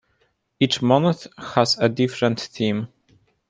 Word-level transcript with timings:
Each 0.59 0.81
month 0.81 1.27
has 1.37 1.77
a 1.77 1.87
different 1.87 2.39
theme. 2.41 2.87